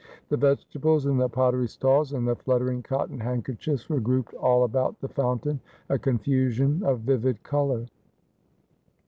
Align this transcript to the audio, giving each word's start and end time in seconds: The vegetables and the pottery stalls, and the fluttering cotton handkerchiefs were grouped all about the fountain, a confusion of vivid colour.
The 0.29 0.37
vegetables 0.37 1.05
and 1.05 1.21
the 1.21 1.29
pottery 1.29 1.67
stalls, 1.67 2.13
and 2.13 2.27
the 2.27 2.35
fluttering 2.35 2.81
cotton 2.81 3.19
handkerchiefs 3.19 3.87
were 3.87 3.99
grouped 3.99 4.33
all 4.33 4.63
about 4.63 4.99
the 4.99 5.07
fountain, 5.09 5.59
a 5.89 5.99
confusion 5.99 6.81
of 6.83 7.01
vivid 7.01 7.43
colour. 7.43 7.85